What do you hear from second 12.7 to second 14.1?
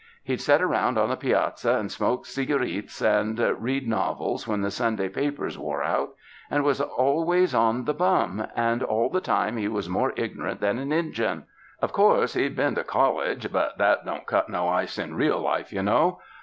to college; but that